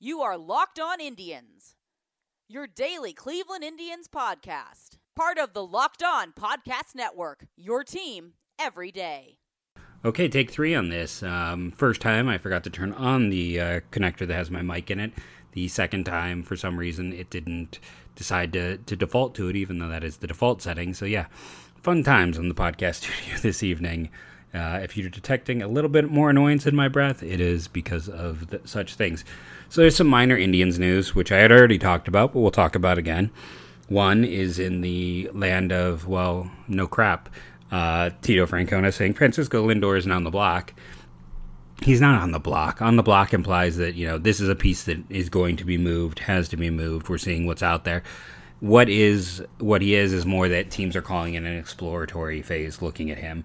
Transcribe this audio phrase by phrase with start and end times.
[0.00, 1.74] You are Locked On Indians,
[2.48, 4.90] your daily Cleveland Indians podcast.
[5.16, 9.38] Part of the Locked On Podcast Network, your team every day.
[10.04, 11.24] Okay, take three on this.
[11.24, 14.88] Um, first time, I forgot to turn on the uh, connector that has my mic
[14.88, 15.14] in it.
[15.50, 17.80] The second time, for some reason, it didn't
[18.14, 20.94] decide to, to default to it, even though that is the default setting.
[20.94, 21.26] So, yeah,
[21.82, 24.10] fun times on the podcast studio this evening.
[24.54, 28.08] Uh, if you're detecting a little bit more annoyance in my breath, it is because
[28.08, 29.24] of the, such things.
[29.68, 32.74] So there's some minor Indians news, which I had already talked about, but we'll talk
[32.74, 33.30] about again.
[33.88, 37.28] One is in the land of, well, no crap.
[37.70, 40.72] Uh, Tito Francona saying Francisco Lindor isn't on the block.
[41.82, 42.82] He's not on the block.
[42.82, 45.64] On the block implies that, you know, this is a piece that is going to
[45.64, 47.08] be moved, has to be moved.
[47.08, 48.02] We're seeing what's out there.
[48.60, 52.82] What is what he is is more that teams are calling it an exploratory phase
[52.82, 53.44] looking at him.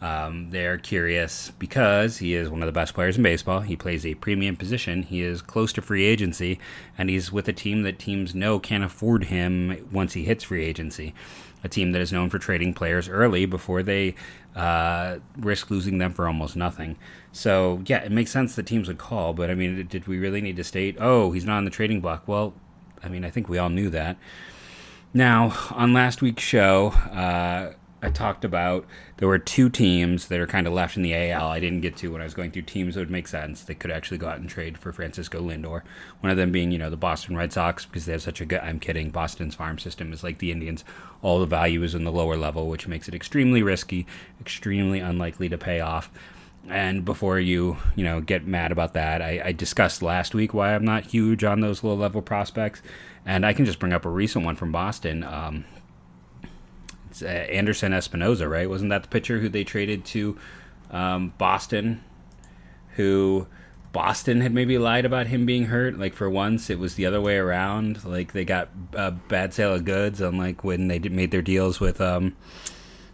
[0.00, 3.60] Um, they're curious because he is one of the best players in baseball.
[3.60, 5.02] He plays a premium position.
[5.02, 6.58] He is close to free agency,
[6.98, 10.64] and he's with a team that teams know can't afford him once he hits free
[10.64, 11.14] agency.
[11.62, 14.14] A team that is known for trading players early before they
[14.54, 16.98] uh, risk losing them for almost nothing.
[17.32, 20.42] So, yeah, it makes sense that teams would call, but I mean, did we really
[20.42, 22.28] need to state, oh, he's not on the trading block?
[22.28, 22.52] Well,
[23.02, 24.18] I mean, I think we all knew that.
[25.14, 27.72] Now, on last week's show, uh,
[28.04, 28.84] I talked about
[29.16, 31.48] there were two teams that are kind of left in the AL.
[31.48, 33.62] I didn't get to when I was going through teams that would make sense.
[33.62, 35.80] They could actually go out and trade for Francisco Lindor.
[36.20, 38.44] One of them being, you know, the Boston Red Sox because they have such a
[38.44, 38.60] good.
[38.60, 39.08] I'm kidding.
[39.08, 40.84] Boston's farm system is like the Indians.
[41.22, 44.06] All the value is in the lower level, which makes it extremely risky,
[44.38, 46.10] extremely unlikely to pay off.
[46.68, 50.74] And before you, you know, get mad about that, I, I discussed last week why
[50.74, 52.82] I'm not huge on those low level prospects,
[53.24, 55.24] and I can just bring up a recent one from Boston.
[55.24, 55.64] Um,
[57.22, 58.68] uh, Anderson Espinoza, right?
[58.68, 60.38] Wasn't that the pitcher who they traded to
[60.90, 62.02] um, Boston?
[62.96, 63.46] Who
[63.94, 65.98] Boston had maybe lied about him being hurt.
[65.98, 68.04] Like for once, it was the other way around.
[68.04, 71.80] Like they got a bad sale of goods unlike when they did, made their deals
[71.80, 72.36] with um,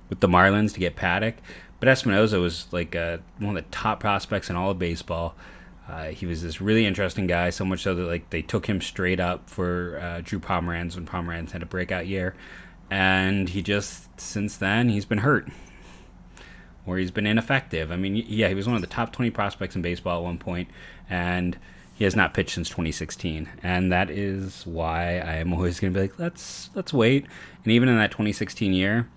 [0.09, 1.35] with the Marlins to get Paddack.
[1.79, 5.37] But Espinoza was like uh, one of the top prospects in all of baseball.
[5.87, 8.81] Uh, he was this really interesting guy, so much so that like they took him
[8.81, 12.35] straight up for uh, Drew Pomeranz when Pomeranz had a breakout year
[12.91, 15.49] and he just since then he's been hurt
[16.87, 17.93] or he's been ineffective.
[17.93, 20.39] I mean, yeah, he was one of the top 20 prospects in baseball at one
[20.39, 20.69] point,
[21.09, 21.57] and
[21.95, 25.99] he has not pitched since 2016, and that is why I am always going to
[25.99, 27.27] be like, let's let's wait.
[27.65, 29.09] And even in that 2016 year,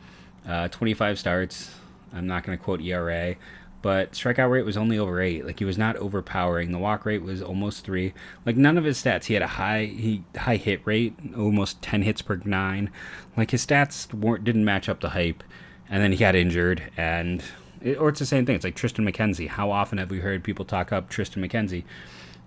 [0.47, 1.75] uh, 25 starts.
[2.13, 3.35] I'm not going to quote ERA
[3.83, 5.45] but strikeout rate was only over eight.
[5.45, 6.71] Like he was not overpowering.
[6.71, 8.13] The walk rate was almost three.
[8.45, 9.25] Like none of his stats.
[9.25, 12.89] He had a high he high hit rate, almost ten hits per nine.
[13.35, 15.43] Like his stats weren't didn't match up the hype.
[15.89, 17.43] And then he got injured, and
[17.81, 18.55] it, or it's the same thing.
[18.55, 19.49] It's like Triston McKenzie.
[19.49, 21.83] How often have we heard people talk up Triston McKenzie?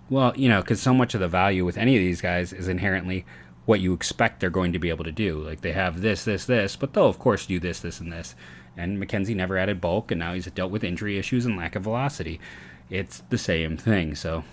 [0.09, 2.67] Well, you know, because so much of the value with any of these guys is
[2.67, 3.25] inherently
[3.65, 5.37] what you expect they're going to be able to do.
[5.37, 8.33] Like they have this, this, this, but they'll of course do this, this, and this
[8.77, 11.83] and McKenzie never added bulk, and now he's dealt with injury issues and lack of
[11.83, 12.39] velocity.
[12.89, 14.15] It's the same thing.
[14.15, 14.43] So,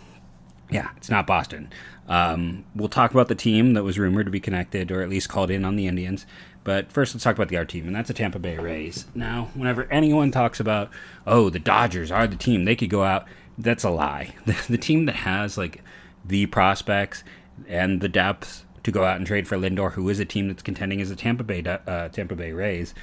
[0.71, 1.71] yeah, it's not Boston.
[2.09, 5.29] Um, we'll talk about the team that was rumored to be connected, or at least
[5.29, 6.27] called in on the Indians.
[6.65, 9.07] But first, let's talk about the R team, and that's the Tampa Bay Rays.
[9.15, 10.91] Now, whenever anyone talks about,
[11.27, 13.27] oh, the Dodgers are the team, they could go out,
[13.59, 14.35] that's a lie.
[14.47, 15.83] The, the team that has like
[16.25, 17.23] the prospects
[17.69, 20.63] and the depth to go out and trade for Lindor, who is a team that's
[20.63, 22.95] contending is the Tampa Bay uh, Tampa Bay Rays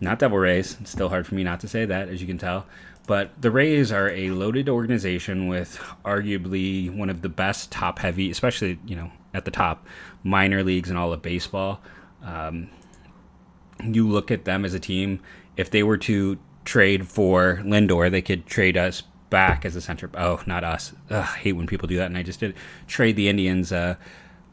[0.00, 0.76] not Devil Rays.
[0.80, 2.66] It's still hard for me not to say that, as you can tell.
[3.06, 8.30] But the Rays are a loaded organization with arguably one of the best top heavy,
[8.30, 9.86] especially, you know, at the top,
[10.24, 11.80] minor leagues and all of baseball.
[12.22, 12.68] Um,
[13.82, 15.20] you look at them as a team,
[15.56, 20.10] if they were to trade for Lindor, they could trade us back as a center.
[20.14, 20.92] Oh, not us.
[21.10, 22.54] Ugh, I hate when people do that, and I just did
[22.86, 23.72] trade the Indians.
[23.72, 23.96] Uh,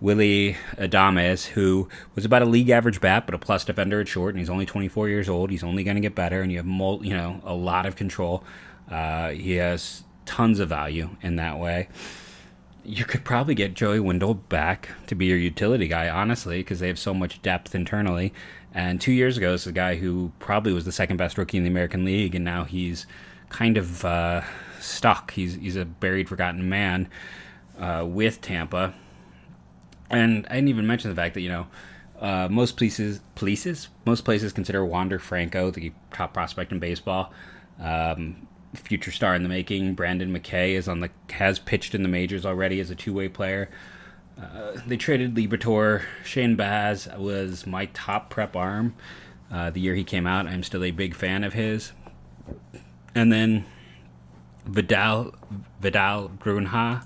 [0.03, 4.35] Willy Adames, who was about a league average bat, but a plus defender at short,
[4.35, 5.49] and he's only 24 years old.
[5.49, 7.95] He's only going to get better, and you have mul- you know a lot of
[7.95, 8.43] control.
[8.91, 11.87] Uh, he has tons of value in that way.
[12.83, 16.89] You could probably get Joey Wendle back to be your utility guy, honestly, because they
[16.89, 18.33] have so much depth internally.
[18.73, 21.57] And two years ago, this is a guy who probably was the second best rookie
[21.57, 23.07] in the American League, and now he's
[23.47, 24.41] kind of uh,
[24.81, 25.31] stuck.
[25.31, 27.07] He's he's a buried, forgotten man
[27.79, 28.95] uh, with Tampa
[30.09, 31.67] and I didn't even mention the fact that you know
[32.19, 37.33] uh, most places, places, most places consider Wander Franco the top prospect in baseball.
[37.79, 39.93] Um, future star in the making.
[39.93, 43.27] Brendan McKay is on the has pitched in the majors already as a two way
[43.27, 43.69] player.
[44.41, 46.03] Uh, they traded Liberatore.
[46.23, 48.95] Shane Baz was my top prep arm
[49.51, 50.47] uh, the year he came out.
[50.47, 51.91] I'm still a big fan of his.
[53.13, 53.65] And then
[54.65, 55.35] Vidal
[55.79, 57.05] Vidal Bruján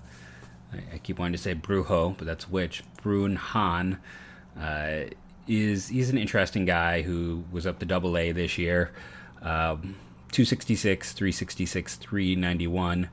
[0.73, 3.99] I, I keep wanting to say Brujo, but that's which Brun Han.
[4.59, 5.05] Uh,
[5.47, 8.91] is he's an interesting guy who was up to double A this year.
[9.41, 9.95] Um,
[10.31, 13.09] 266, 366, 391.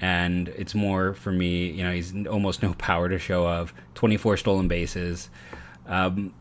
[0.00, 3.72] And it's more for me, you know, he's almost no power to show of.
[3.94, 5.28] 24 stolen bases.
[5.86, 6.32] Um,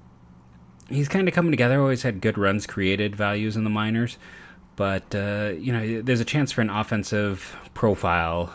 [0.89, 1.79] he's kind of coming together.
[1.79, 4.17] Always had good runs created values in the minors,
[4.75, 8.53] but uh, you know, there's a chance for an offensive profile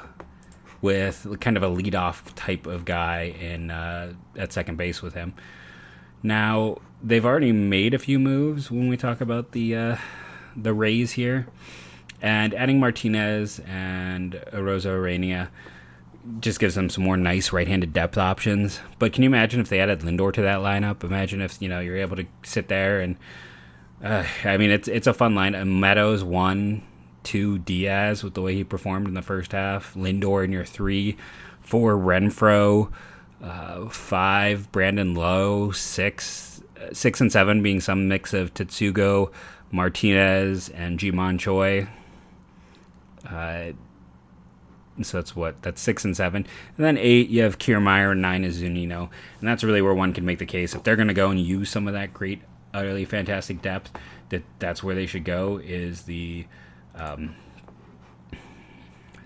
[0.87, 5.35] with kind of a leadoff type of guy in uh, at second base with him.
[6.23, 9.97] Now they've already made a few moves when we talk about the uh,
[10.56, 11.49] the Rays here,
[12.23, 15.49] and adding Martinez and Arozarena
[16.38, 18.81] just gives them some more nice right-handed depth options.
[19.00, 21.03] But can you imagine if they added Lindor to that lineup?
[21.03, 23.17] Imagine if you know you're able to sit there and
[24.05, 25.81] uh, I mean it's it's a fun line.
[25.81, 26.83] Meadows one,
[27.26, 29.93] two Diaz with the way he performed in the first half.
[29.94, 31.17] Lindor in your three,
[31.61, 32.90] four Renfroe,
[33.43, 39.32] uh, five Brandon Lowe, six uh, six and seven being some mix of Tsutsugo,
[39.70, 41.88] Martinez, and Ji-Man Choi.
[43.28, 43.73] Uh,
[45.02, 46.46] so that's what that's six and seven,
[46.76, 50.14] and then eight you have Kiermaier, and nine is Zunino, and that's really where one
[50.14, 52.40] can make the case if they're going to go and use some of that great,
[52.73, 53.90] utterly fantastic depth.
[54.31, 56.46] That that's where they should go is the,
[56.96, 57.34] um,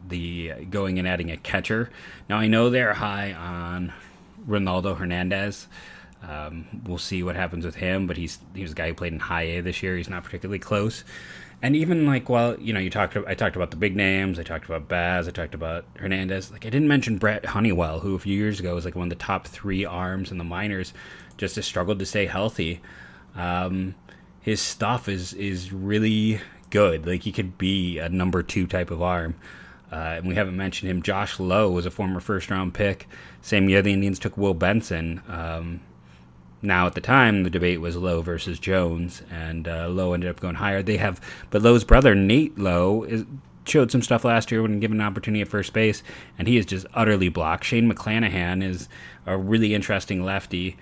[0.08, 1.90] the going and adding a catcher.
[2.28, 3.93] Now I know they're high on
[4.46, 5.69] Ronaldo Hernandez.
[6.22, 9.12] Um, we'll see what happens with him, but he's he was a guy who played
[9.12, 9.96] in high A this year.
[9.96, 11.05] He's not particularly close
[11.62, 14.43] and even like while you know you talked i talked about the big names i
[14.43, 18.19] talked about baz i talked about hernandez like i didn't mention brent honeywell who a
[18.19, 20.93] few years ago was like one of the top three arms in the minors
[21.37, 22.81] just has struggled to stay healthy
[23.37, 23.94] um,
[24.40, 26.40] his stuff is is really
[26.70, 29.34] good like he could be a number two type of arm
[29.93, 33.06] uh, and we haven't mentioned him josh lowe was a former first round pick
[33.43, 35.81] same year the indians took will benson um,
[36.62, 40.40] now, at the time, the debate was Lowe versus Jones, and uh, Lowe ended up
[40.40, 40.82] going higher.
[40.82, 43.25] They have, but Lowe's brother Nate Lowe is,
[43.64, 46.02] showed some stuff last year when given an opportunity at first base,
[46.38, 47.64] and he is just utterly blocked.
[47.64, 48.88] Shane McClanahan is
[49.25, 50.76] a really interesting lefty.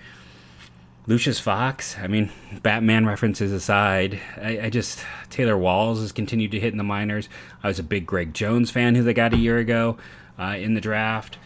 [1.09, 2.29] Lucius Fox, I mean,
[2.61, 7.27] Batman references aside, I, I, just Taylor Walls has continued to hit in the minors.
[7.63, 9.97] I was a big Greg Jones fan who they got a year ago
[10.37, 11.39] uh, in the draft,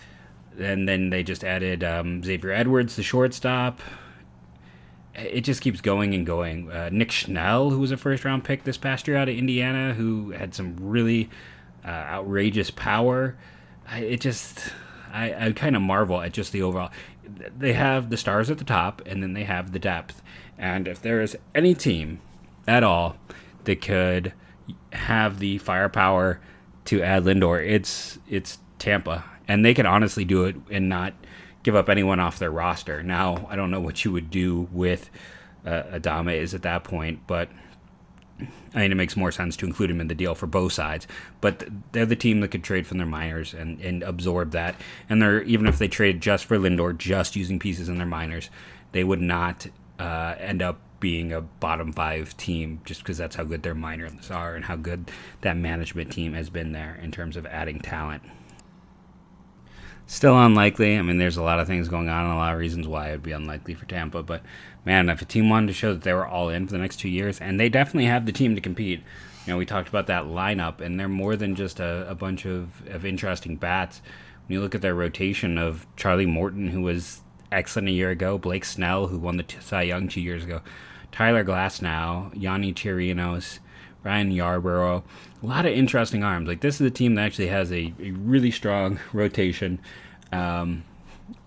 [0.60, 3.80] and then they just added um, Xavier Edwards, the shortstop
[5.16, 6.72] it just keeps going and going.
[6.72, 9.94] Uh, Nick Schnell, who was a first round pick this past year out of Indiana,
[9.94, 11.30] who had some really
[11.86, 13.38] uh, outrageous power.
[13.88, 14.60] I, it just,
[15.12, 16.92] I, I kind of marvel at just the overall.
[17.58, 20.22] They have the stars at the top, and then they have the depth.
[20.58, 22.20] And if there is any team
[22.68, 23.18] at all
[23.64, 24.34] that could
[24.94, 26.40] have the firepower
[26.86, 31.14] to add Lindor, it's it's Tampa, and they can honestly do it and not
[31.64, 33.02] give up anyone off their roster.
[33.02, 35.10] Now, I don't know what you would do with
[35.66, 37.50] uh, Adames is at that point, but
[38.74, 41.08] I mean, it makes more sense to include him in the deal for both sides.
[41.42, 44.76] But they're the team that could trade from their minors and, and absorb that.
[45.10, 48.50] And they're even if they trade just for Lindor, just using pieces in their minors,
[48.92, 49.68] they would not
[50.00, 54.32] uh, end up being a bottom five team just because that's how good their minors
[54.32, 55.12] are and how good
[55.42, 58.24] that management team has been there in terms of adding talent.
[60.14, 60.96] Still unlikely.
[60.96, 63.08] I mean, there's a lot of things going on and a lot of reasons why
[63.08, 64.22] it would be unlikely for Tampa.
[64.22, 64.44] But
[64.86, 66.98] man, if a team wanted to show that they were all in for the next
[66.98, 69.00] two years, and they definitely have the team to compete.
[69.48, 72.46] You know, we talked about that lineup, and they're more than just a, a bunch
[72.46, 74.04] of, of interesting bats.
[74.46, 78.38] When you look at their rotation of Charlie Morton, who was excellent a year ago,
[78.38, 80.62] Blake Snell, who won the Cy Young two years ago,
[81.12, 83.58] Tyler Glass now, Yonny Chirinos,
[84.04, 85.04] Ryan Yarbrough.
[85.42, 86.48] A lot of interesting arms.
[86.48, 89.80] Like this is a team that actually has a, a really strong rotation.
[90.32, 90.84] Um,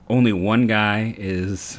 [0.09, 1.79] only one guy is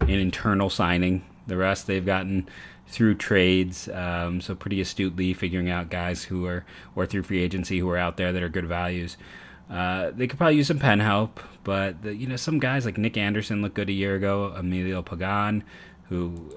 [0.00, 1.24] an internal signing.
[1.46, 2.48] The rest they've gotten
[2.88, 3.88] through trades.
[3.88, 6.64] Um, so pretty astutely figuring out guys who are
[6.96, 9.16] or through free agency who are out there that are good values.
[9.70, 12.96] Uh, they could probably use some pen help, but the, you know some guys like
[12.96, 14.54] Nick Anderson looked good a year ago.
[14.56, 15.62] Emilio Pagan,
[16.08, 16.50] who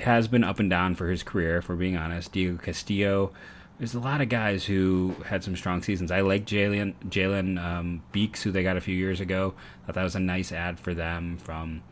[0.00, 2.32] has been up and down for his career, for being honest.
[2.32, 3.32] Diego Castillo.
[3.78, 6.12] There's a lot of guys who had some strong seasons.
[6.12, 9.54] I like Jalen Jalen um, Beeks, who they got a few years ago.
[9.86, 11.82] Thought that was a nice ad for them from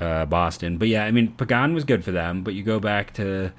[0.00, 0.76] uh, Boston.
[0.76, 2.42] But yeah, I mean, Pagan was good for them.
[2.42, 3.52] But you go back to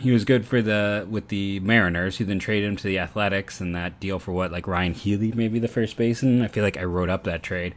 [0.00, 3.60] he was good for the with the Mariners, who then traded him to the Athletics,
[3.60, 6.42] and that deal for what like Ryon Healy, maybe the first baseman.
[6.42, 7.74] I feel like I wrote up that trade,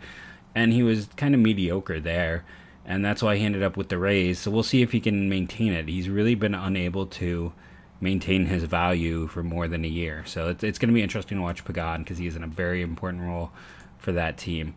[0.56, 2.46] and he was kind of mediocre there
[2.86, 4.40] and that's why he ended up with the Rays.
[4.40, 5.88] So we'll see if he can maintain it.
[5.88, 7.54] He's really been unable to
[8.00, 10.24] maintain his value for more than a year.
[10.26, 12.82] So it's, it's going to be interesting to watch Pagan because he's in a very
[12.82, 13.52] important role
[14.00, 14.76] for that team.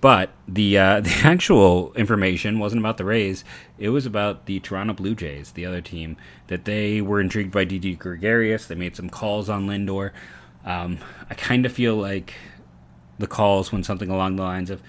[0.00, 3.44] But the uh, the actual information wasn't about the Rays.
[3.78, 6.16] It was about the Toronto Blue Jays, the other team,
[6.48, 8.66] that they were intrigued by Didi Gregorius.
[8.66, 10.10] They made some calls on Lindor.
[10.64, 10.98] Um,
[11.30, 12.34] I kind of feel like
[13.18, 14.82] the calls went something along the lines of,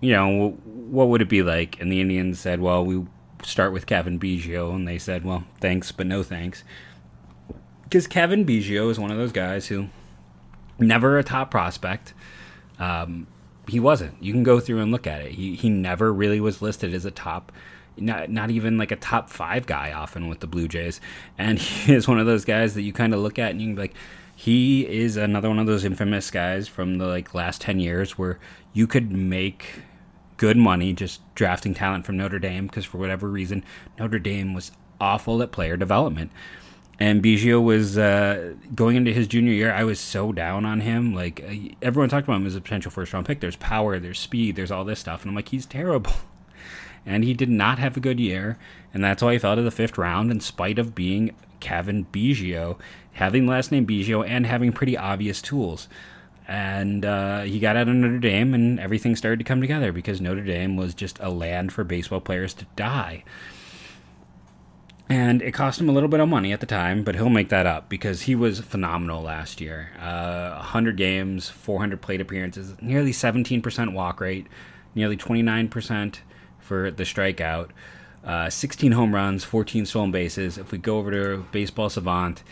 [0.00, 1.80] you know, what would it be like?
[1.80, 3.06] And the Indians said, well, we
[3.42, 4.74] start with Cavan Biggio.
[4.74, 6.64] And they said, well, thanks, but no thanks.
[7.84, 9.88] Because Cavan Biggio is one of those guys who
[10.78, 12.14] never a top prospect.
[12.78, 13.26] Um,
[13.68, 14.22] he wasn't.
[14.22, 15.32] You can go through and look at it.
[15.32, 17.52] He, he never really was listed as a top
[17.96, 21.00] not not even like a top five guy often with the Blue Jays,
[21.38, 23.68] and he is one of those guys that you kind of look at and you
[23.68, 23.94] can be like,
[24.34, 28.38] he is another one of those infamous guys from the like last 10 years where
[28.74, 29.80] you could make
[30.36, 33.64] good money just drafting talent from Notre Dame because for whatever reason
[33.98, 36.30] Notre Dame was awful at player development.
[36.98, 39.72] And Biggio was uh, going into his junior year.
[39.72, 41.14] I was so down on him.
[41.14, 43.40] Like uh, everyone talked about him as a potential first round pick.
[43.40, 46.12] There's power, there's speed, there's all this stuff, and I'm like, he's terrible.
[47.06, 48.58] And he did not have a good year,
[48.92, 52.78] and that's why he fell to the fifth round, in spite of being Cavan Biggio,
[53.12, 55.88] having last name Biggio and having pretty obvious tools.
[56.48, 60.20] And uh, he got out of Notre Dame, and everything started to come together because
[60.20, 63.24] Notre Dame was just a land for baseball players to die.
[65.08, 67.48] And it cost him a little bit of money at the time, but he'll make
[67.50, 69.92] that up because he was phenomenal last year.
[70.00, 74.48] Uh, 100 games, 400 plate appearances, nearly 17% walk rate,
[74.96, 76.18] nearly 29%
[76.66, 77.70] for the strikeout.
[78.24, 80.58] Uh, 16 home runs, 14 stolen bases.
[80.58, 82.42] If we go over to Baseball Savant,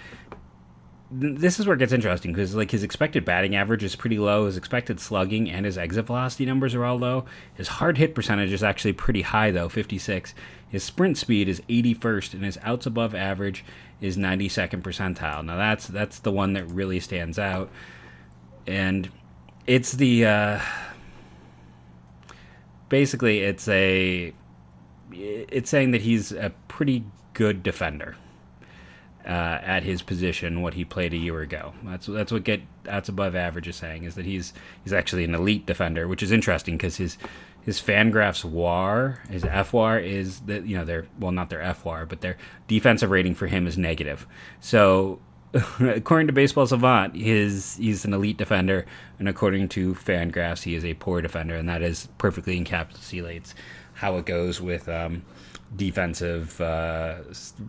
[1.11, 4.47] this is where it gets interesting because like his expected batting average is pretty low,
[4.47, 7.25] his expected slugging and his exit velocity numbers are all low.
[7.55, 10.35] His hard hit percentage is actually pretty high though, 56.
[10.69, 13.65] His sprint speed is 81st, and his outs above average
[14.01, 15.45] is 92nd percentile.
[15.45, 17.71] Now that's that's the one that really stands out,
[18.67, 19.09] and
[19.67, 20.61] it's the uh,
[22.89, 24.33] basically it's a
[25.13, 28.17] it's saying that he's a pretty good defender
[29.27, 31.73] uh, at his position what he played a year ago.
[31.85, 35.35] That's that's what get that's above average is saying is that he's he's actually an
[35.35, 37.17] elite defender, which is interesting because his
[37.63, 42.21] his Fangraphs WAR, his FWAR is that you know their well not their FWAR, but
[42.21, 42.37] their
[42.69, 44.27] defensive rating for him is negative.
[44.61, 45.21] So
[45.81, 48.87] according to Baseball Savant, his he's an elite defender,
[49.19, 53.55] and according to Fangraphs, he is a poor defender, and that is perfectly encapsulates
[53.95, 55.23] how it goes with um,
[55.77, 57.19] defensive uh,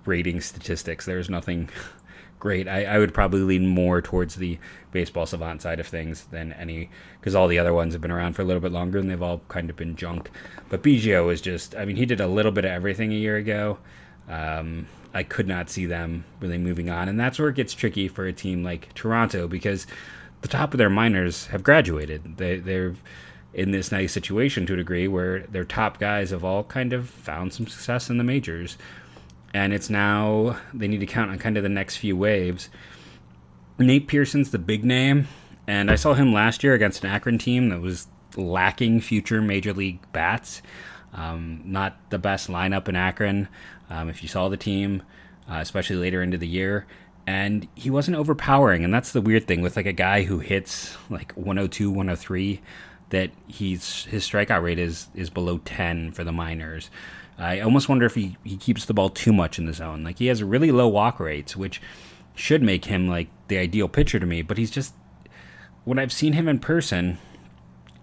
[0.05, 1.05] rating statistics.
[1.05, 1.69] There's nothing
[2.39, 2.67] great.
[2.67, 4.57] I, I, would probably lean more towards the
[4.91, 6.89] baseball savant side of things than any
[7.19, 9.21] because all the other ones have been around for a little bit longer and they've
[9.21, 10.31] all kind of been junk.
[10.69, 13.37] But Biggio is just, I mean, he did a little bit of everything a year
[13.37, 13.77] ago.
[14.29, 18.07] Um, I could not see them really moving on, and that's where it gets tricky
[18.07, 19.87] for a team like Toronto because
[20.41, 22.37] the top of their minors have graduated.
[22.37, 22.95] They, they're
[23.55, 27.09] in this nice situation to a degree where their top guys have all kind of
[27.09, 28.77] found some success in the majors.
[29.53, 32.69] And it's now they need to count on kind of the next few waves.
[33.79, 35.27] Nate Pearson's the big name,
[35.65, 39.73] and I saw him last year against an Akron team that was lacking future major
[39.73, 40.61] league bats.
[41.13, 43.47] Um, not the best lineup in Akron.
[43.89, 45.03] Um, if you saw the team,
[45.49, 46.85] uh, especially later into the year,
[47.27, 50.95] and he wasn't overpowering, and that's the weird thing with like a guy who hits
[51.09, 52.61] like 102, 103
[53.09, 56.89] that he's his strikeout rate is is below 10 for the minors.
[57.37, 60.03] I almost wonder if he, he keeps the ball too much in the zone.
[60.03, 61.81] Like he has really low walk rates, which
[62.33, 64.93] should make him like the ideal pitcher to me, but he's just
[65.83, 67.17] when I've seen him in person,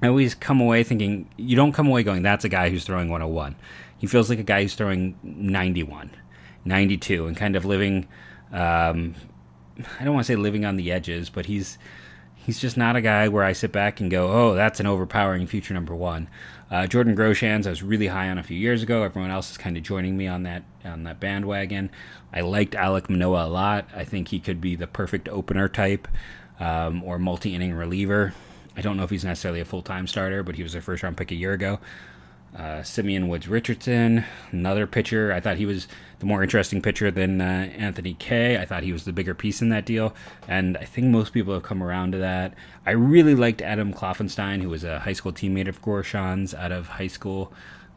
[0.02, 3.08] I always come away thinking you don't come away going that's a guy who's throwing
[3.08, 3.56] 101.
[4.02, 6.10] He feels like a guy who's throwing 91,
[6.66, 8.06] 92 and kind of living
[8.52, 9.14] um,
[9.98, 11.78] I don't want to say living on the edges, but he's
[12.34, 15.46] he's just not a guy where I sit back and go, oh, that's an overpowering
[15.46, 16.28] future number one.
[16.70, 19.02] Uh, Jordan Groshans, I was really high on a few years ago.
[19.02, 21.90] Everyone else is kind of joining me on that on that bandwagon.
[22.32, 23.88] I liked Alek Manoah a lot.
[23.94, 26.08] I think he could be the perfect opener type
[26.60, 28.34] um, or multi-inning reliever.
[28.76, 31.30] I don't know if he's necessarily a full-time starter, but he was a first-round pick
[31.30, 31.78] a year ago.
[32.56, 35.32] Uh, Simeon Woods Richardson, another pitcher.
[35.32, 38.58] I thought he was the more interesting pitcher than uh, Anthony Kay.
[38.58, 40.14] I thought he was the bigger piece in that deal,
[40.46, 42.52] and I think most people have come around to that.
[42.84, 46.88] I really liked Adam Kloffenstein, who was a high school teammate of Groshans out of
[46.88, 47.52] high school,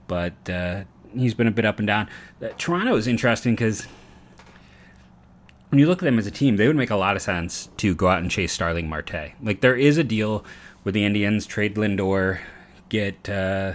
[0.08, 2.10] but uh, he's been a bit up and down.
[2.42, 3.88] Uh, Toronto is interesting because
[5.70, 7.68] when you look at them as a team, they would make a lot of sense
[7.76, 9.34] to go out and chase Starling Marte.
[9.44, 10.46] Like there is a deal
[10.84, 12.40] where the Indians trade Lindor,
[12.88, 13.74] get uh,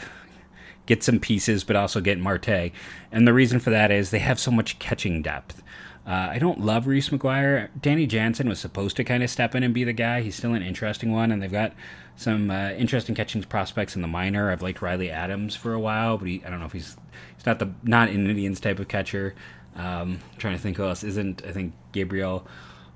[0.90, 2.72] get some pieces, but also get Marte.
[3.12, 5.62] And the reason for that is they have so much catching depth.
[6.04, 7.68] Uh, I don't love Reese McGuire.
[7.80, 10.20] Danny Jansen was supposed to kind of step in and be the guy.
[10.22, 11.74] He's still an interesting one, and they've got
[12.16, 14.50] some uh, interesting catching prospects in the minor.
[14.50, 16.96] I've liked Riley Adams for a while, but he, I don't know if he's
[17.36, 19.36] he's not the not an Indians type of catcher.
[19.76, 21.46] Um, trying to think who else isn't.
[21.46, 22.48] I think Gabriel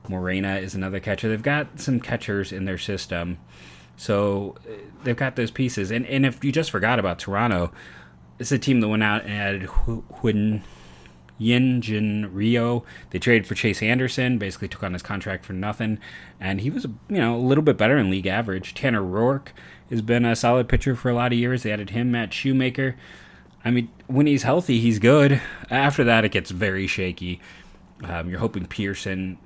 [0.08, 1.28] Moreno is another catcher.
[1.28, 3.38] They've got some catchers in their system,
[3.96, 4.72] so uh,
[5.04, 5.90] they've got those pieces.
[5.90, 7.72] And and if you just forgot about Toronto,
[8.38, 10.62] it's a team that went out and added Hyun
[11.38, 12.82] Jin Ryu.
[13.10, 15.98] They traded for Chase Anderson, basically took on his contract for nothing,
[16.40, 18.74] and he was you know a little bit better than league average.
[18.74, 19.48] Tanner Roark
[19.90, 21.62] has been a solid pitcher for a lot of years.
[21.62, 22.96] They added him, Matt Shoemaker.
[23.64, 25.40] I mean, when he's healthy, he's good.
[25.70, 27.40] After that, it gets very shaky.
[28.02, 29.38] Um, you're hoping Pearson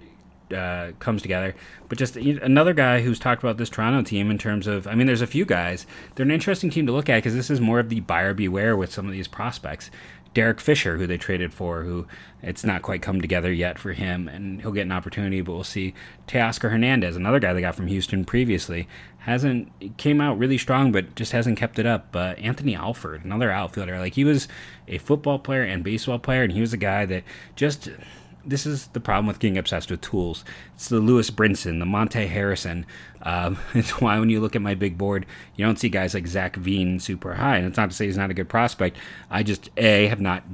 [0.52, 1.55] uh, comes together.
[1.88, 5.07] But just another guy who's talked about this Toronto team in terms of, I mean,
[5.07, 5.87] there's a few guys.
[6.14, 8.76] They're an interesting team to look at because this is more of the buyer beware
[8.76, 9.90] with some of these prospects.
[10.35, 12.07] Derek Fisher, who they traded for, who
[12.43, 15.64] it's not quite come together yet for him, and he'll get an opportunity, but we'll
[15.64, 15.95] see.
[16.26, 18.87] Teoscar Hernandez, another guy they got from Houston previously,
[19.21, 22.14] hasn't came out really strong, but just hasn't kept it up.
[22.14, 24.49] Uh, Anthony Alford, another outfielder, like he was
[24.87, 27.25] a football player and baseball player, and he was a guy that
[27.57, 27.88] just
[28.49, 30.45] this is the problem with getting obsessed with tools.
[30.75, 32.87] It's the Lewis Brinson, the Monte Harrison.
[33.23, 36.26] Um, it's why when you look at my big board, you don't see guys like
[36.26, 37.59] Zach Veen super high.
[37.59, 38.97] And it's not to say he's not a good prospect.
[39.31, 40.45] I just a have not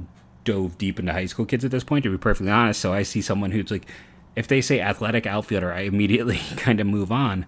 [0.43, 2.81] dove deep into high school kids at this point, to be perfectly honest.
[2.81, 3.87] So I see someone who's like,
[4.35, 7.45] if they say athletic outfielder, I immediately kind of move on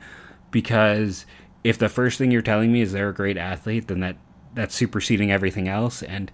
[0.51, 1.25] because
[1.63, 4.15] if the first thing you're telling me is they're a great athlete, then that
[4.53, 6.31] that's superseding everything else and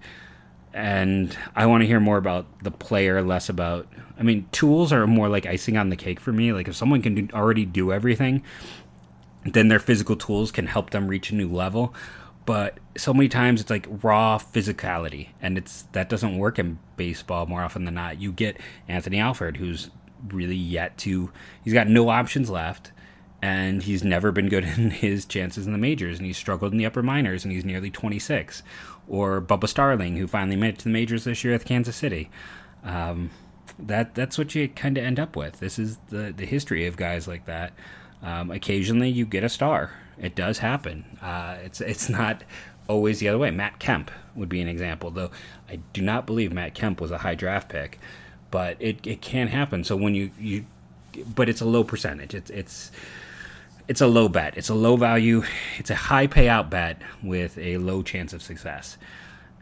[0.74, 3.86] and I want to hear more about the player, less about.
[4.18, 6.52] I mean, tools are more like icing on the cake for me.
[6.52, 8.42] Like if someone can do, already do everything,
[9.44, 11.94] then their physical tools can help them reach a new level.
[12.44, 17.46] But so many times it's like raw physicality, and it's that doesn't work in baseball
[17.46, 18.20] more often than not.
[18.20, 19.90] You get Anthony Alford, who's
[20.28, 21.30] really yet to.
[21.62, 22.90] He's got no options left
[23.44, 26.78] and he's never been good in his chances in the majors, and he's struggled in
[26.78, 28.62] the upper minors, and he's nearly 26
[29.06, 32.30] or Bubba Starling, who finally made it to the majors this year with Kansas City.
[32.82, 33.30] Um,
[33.78, 35.60] that that's what you kind of end up with.
[35.60, 37.74] This is the the history of guys like that.
[38.22, 39.92] Um, occasionally, you get a star.
[40.18, 41.04] It does happen.
[41.20, 42.44] Uh, it's it's not
[42.88, 43.50] always the other way.
[43.50, 45.30] Matt Kemp would be an example, though
[45.68, 47.98] I do not believe Matt Kemp was a high draft pick,
[48.50, 49.84] but it, it can happen.
[49.84, 50.64] So when you, you
[51.34, 52.34] but it's a low percentage.
[52.34, 52.90] It's it's
[53.88, 54.56] it's a low bet.
[54.56, 55.44] It's a low value.
[55.78, 58.96] It's a high payout bet with a low chance of success.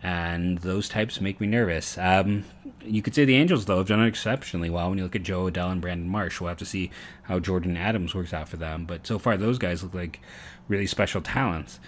[0.02, 1.96] And those types make me nervous.
[1.96, 2.44] Um,
[2.84, 5.48] you could say the Angels, though, have done exceptionally well when you look at Jo
[5.48, 6.40] Adell and Brandon Marsh.
[6.40, 6.90] We'll have to see
[7.24, 8.84] how Jordyn Adams works out for them.
[8.84, 10.20] But so far, those guys look like
[10.66, 11.78] really special talents.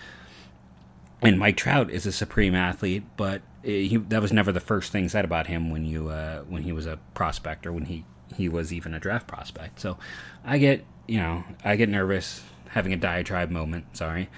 [1.22, 5.08] And Mike Trout is a supreme athlete, but he, that was never the first thing
[5.08, 8.48] said about him when you uh, when he was a prospect or when he, he
[8.48, 9.80] was even a draft prospect.
[9.80, 9.98] So
[10.44, 13.96] I get you know, I get nervous having a diatribe moment.
[13.96, 14.28] Sorry,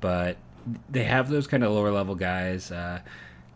[0.00, 0.36] but
[0.88, 2.70] they have those kind of lower level guys.
[2.70, 3.00] Uh,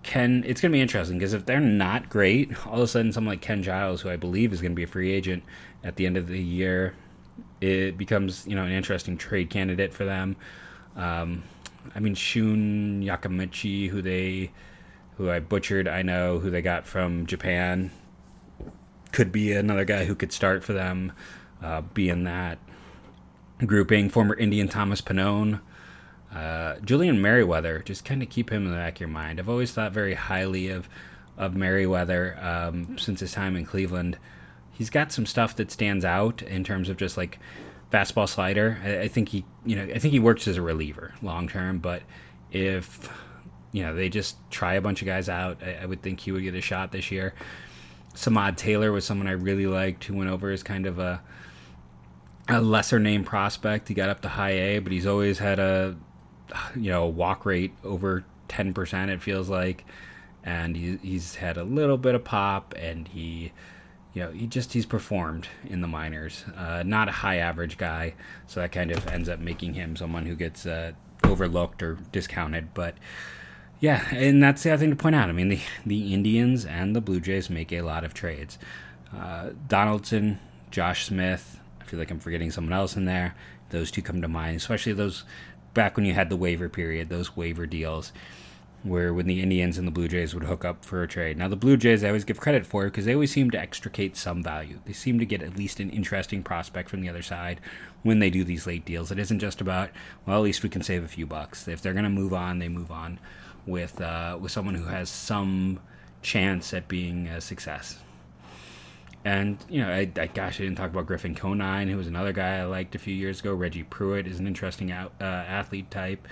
[0.02, 3.12] Ken, it's going to be interesting because if they're not great, all of a sudden
[3.12, 5.42] someone like Ken Giles, who I believe is going to be a free agent
[5.82, 6.94] at the end of the year,
[7.60, 10.36] it becomes you know an interesting trade candidate for them.
[10.96, 11.44] Um,
[11.94, 14.50] I mean Shun Yakamichi, who they
[15.16, 17.90] who I butchered, I know who they got from Japan,
[19.14, 21.12] could be another guy who could start for them
[21.62, 22.59] uh, be in that
[23.64, 24.11] grouping.
[24.11, 25.61] Former Indian Thomas Pannone,
[26.35, 27.79] uh, Julian Merryweather.
[27.79, 29.38] Just kind of keep him in the back of your mind.
[29.38, 30.88] I've always thought very highly of
[31.37, 34.18] of Merryweather um, since his time in Cleveland.
[34.72, 37.38] He's got some stuff that stands out in terms of just like
[37.92, 38.79] fastball slider.
[38.85, 41.79] I, I think he, you know, I think he works as a reliever long term.
[41.79, 42.03] But
[42.50, 43.09] if
[43.70, 46.33] you know they just try a bunch of guys out, I, I would think he
[46.33, 47.33] would get a shot this year.
[48.14, 51.20] Samad Taylor was someone I really liked who went over as kind of a
[52.48, 53.88] a lesser name prospect.
[53.88, 55.96] He got up to high A, but he's always had a
[56.77, 59.11] you know walk rate over ten percent.
[59.11, 59.85] It feels like,
[60.44, 63.53] and he, he's had a little bit of pop, and he
[64.12, 66.44] you know he just he's performed in the minors.
[66.57, 68.14] Uh, not a high average guy,
[68.46, 70.92] so that kind of ends up making him someone who gets uh,
[71.24, 72.94] overlooked or discounted, but.
[73.80, 75.28] Yeah, and that's the other thing to point out.
[75.28, 78.58] I mean, the the Indians and the Blue Jays make a lot of trades.
[79.14, 80.38] Uh, Donaldson,
[80.70, 83.34] Josh Smith, I feel like I'm forgetting someone else in there.
[83.70, 85.24] Those two come to mind, especially those
[85.74, 88.12] back when you had the waiver period, those waiver deals
[88.84, 91.38] where when the Indians and the Blue Jays would hook up for a trade.
[91.38, 94.14] Now the Blue Jays I always give credit for because they always seem to extricate
[94.16, 94.78] some value.
[94.84, 97.60] They seem to get at least an interesting prospect from the other side
[98.02, 99.10] when they do these late deals.
[99.10, 99.90] It isn't just about
[100.26, 101.66] well, at least we can save a few bucks.
[101.66, 103.18] If they're going to move on, they move on
[103.66, 105.81] with uh, with someone who has some
[106.22, 107.98] chance at being a success.
[109.24, 112.33] and you know, I, I, gosh, I didn't talk about Griffin Conine, who was another
[112.33, 113.55] guy I liked a few years ago.
[113.55, 116.27] Reggie Pruitt is an interesting out, uh, athlete type.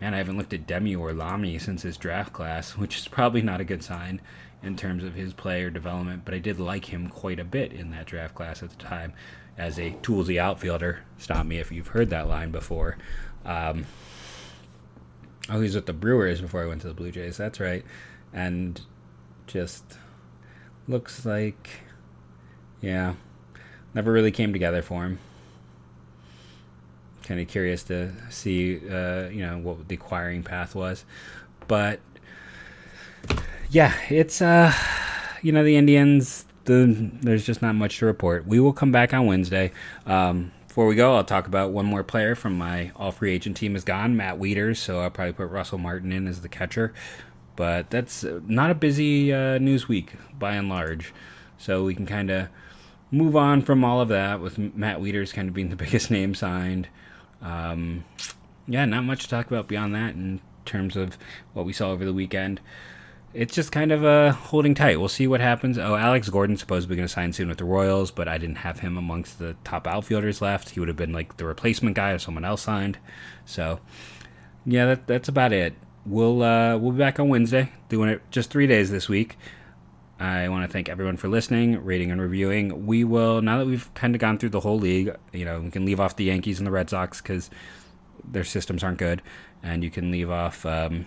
[0.00, 3.60] Man, I haven't looked at Demi Orimoloye since his draft class, which is probably not
[3.60, 4.20] a good sign
[4.62, 6.24] in terms of his player development.
[6.24, 9.12] But I did like him quite a bit in that draft class at the time
[9.58, 11.00] as a toolsy outfielder.
[11.18, 12.96] Stop me if you've heard that line before.
[13.44, 13.86] Um,
[15.48, 17.36] oh, he was with the Brewers before I went to the Blue Jays.
[17.36, 17.84] That's right,
[18.32, 18.80] and
[19.46, 19.84] just
[20.86, 21.82] looks like
[22.80, 23.14] yeah.
[23.94, 25.18] Never really came together for him.
[27.24, 31.04] Kind of curious to see, uh, you know, what the acquiring path was.
[31.66, 32.00] But
[33.70, 34.72] yeah, it's, uh,
[35.42, 38.46] you know, the Indians, the, there's just not much to report.
[38.46, 39.72] We will come back on Wednesday.
[40.06, 43.56] Um, before we go, I'll talk about one more player from my all free agent
[43.56, 44.76] team is gone, Matt Wieters.
[44.76, 46.94] So I'll probably put Russell Martin in as the catcher.
[47.56, 51.12] But that's not a busy uh, news week by and large.
[51.58, 52.50] So we can kind of
[53.10, 56.36] move on from all of that with Matt Wieters kind of being the biggest name
[56.36, 56.86] signed.
[57.42, 58.04] Um,
[58.68, 61.18] yeah, not much to talk about beyond that in terms of
[61.52, 62.60] what we saw over the weekend.
[63.32, 64.98] It's just kind of uh, holding tight.
[64.98, 65.78] We'll see what happens.
[65.78, 68.80] Oh, Alex Gordon's supposedly going to sign soon with the Royals, but I didn't have
[68.80, 70.70] him amongst the top outfielders left.
[70.70, 72.98] He would have been like the replacement guy if someone else signed.
[73.44, 73.78] So,
[74.66, 75.74] yeah, that, that's about it.
[76.04, 79.36] We'll uh, we'll be back on Wednesday, doing it just three days this week.
[80.20, 82.84] I want to thank everyone for listening, rating, and reviewing.
[82.84, 85.70] We will, now that we've kind of gone through the whole league, you know, we
[85.70, 87.48] can leave off the Yankees and the Red Sox because
[88.22, 89.22] their systems aren't good.
[89.62, 91.06] And you can leave off, um,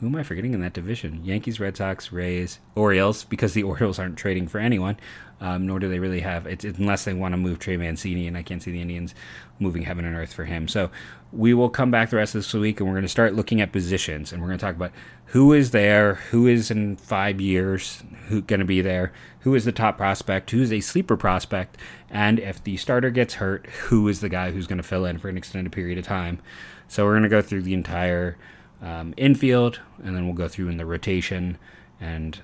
[0.00, 1.24] who am I forgetting in that division?
[1.24, 4.96] Yankees, Red Sox, Rays, Orioles, because the Orioles aren't trading for anyone,
[5.40, 8.42] um, nor do they really have, unless they want to move Trey Mancini, and I
[8.42, 9.14] can't see the Indians
[9.58, 10.68] moving heaven and earth for him.
[10.68, 10.90] So
[11.32, 13.60] we will come back the rest of this week and we're going to start looking
[13.60, 14.92] at positions and we're going to talk about
[15.26, 19.64] who is there, who is in five years, who going to be there, who is
[19.64, 21.76] the top prospect, who is a sleeper prospect,
[22.08, 25.18] and if the starter gets hurt, who is the guy who's going to fill in
[25.18, 26.40] for an extended period of time.
[26.86, 28.38] So we're going to go through the entire
[28.82, 31.58] um, infield and then we'll go through in the rotation
[32.00, 32.40] and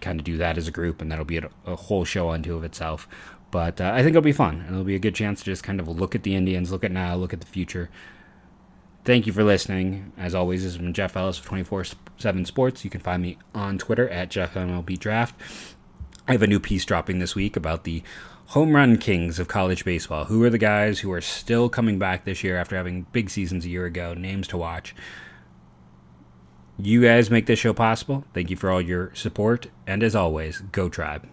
[0.00, 2.56] kind of do that as a group, and that'll be a, a whole show unto
[2.56, 3.08] of itself.
[3.50, 5.62] But uh, I think it'll be fun, and it'll be a good chance to just
[5.62, 7.90] kind of look at the Indians, look at now, look at the future,
[9.04, 10.12] Thank you for listening.
[10.16, 11.86] As always, this has been Jeff Ellis of 24
[12.18, 12.84] 7 Sports.
[12.84, 15.34] You can find me on Twitter at JeffMLB Draft.
[16.28, 18.04] I have a new piece dropping this week about the
[18.46, 20.26] home run kings of college baseball.
[20.26, 23.64] Who are the guys who are still coming back this year after having big seasons
[23.64, 24.14] a year ago?
[24.14, 24.94] Names to watch.
[26.84, 28.24] You guys make this show possible.
[28.34, 29.68] Thank you for all your support.
[29.86, 31.28] And as always, go Tribe.